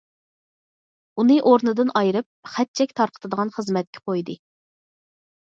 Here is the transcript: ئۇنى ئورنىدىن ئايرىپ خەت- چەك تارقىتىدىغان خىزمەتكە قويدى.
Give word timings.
ئۇنى 1.21 1.35
ئورنىدىن 1.49 1.91
ئايرىپ 2.01 2.49
خەت- 2.55 2.73
چەك 2.81 2.95
تارقىتىدىغان 3.01 3.53
خىزمەتكە 3.59 4.05
قويدى. 4.11 4.41